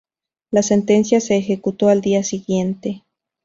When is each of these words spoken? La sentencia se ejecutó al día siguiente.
La 0.49 0.63
sentencia 0.63 1.21
se 1.21 1.37
ejecutó 1.37 1.89
al 1.89 2.01
día 2.01 2.23
siguiente. 2.23 3.03